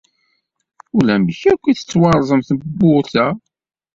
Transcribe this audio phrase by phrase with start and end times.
[0.97, 3.27] Ulamek akk ay tettwarẓem tewwurt-a.